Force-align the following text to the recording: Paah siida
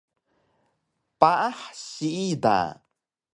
Paah 1.19 1.61
siida 1.83 2.57